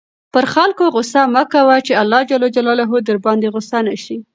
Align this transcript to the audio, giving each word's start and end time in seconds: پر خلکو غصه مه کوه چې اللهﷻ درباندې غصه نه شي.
پر 0.33 0.45
خلکو 0.53 0.85
غصه 0.95 1.21
مه 1.33 1.43
کوه 1.53 1.75
چې 1.87 1.93
اللهﷻ 2.01 3.07
درباندې 3.07 3.47
غصه 3.53 3.79
نه 3.87 3.95
شي. 4.03 4.17